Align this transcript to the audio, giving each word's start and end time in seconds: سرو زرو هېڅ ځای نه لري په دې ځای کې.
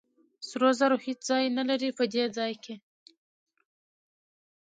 سرو 0.47 0.69
زرو 0.79 0.97
هېڅ 1.05 1.19
ځای 1.29 1.43
نه 1.57 1.63
لري 1.69 1.89
په 1.97 2.03
دې 2.13 2.23
ځای 2.37 2.53
کې. 2.63 2.75